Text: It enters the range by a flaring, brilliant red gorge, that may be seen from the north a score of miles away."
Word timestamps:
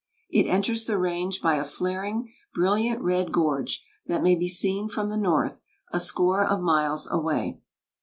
It 0.31 0.47
enters 0.47 0.87
the 0.87 0.97
range 0.97 1.43
by 1.43 1.57
a 1.57 1.63
flaring, 1.63 2.33
brilliant 2.55 3.01
red 3.03 3.31
gorge, 3.31 3.85
that 4.07 4.23
may 4.23 4.33
be 4.33 4.47
seen 4.47 4.89
from 4.89 5.09
the 5.09 5.15
north 5.15 5.63
a 5.91 5.99
score 5.99 6.43
of 6.43 6.59
miles 6.59 7.07
away." 7.11 7.59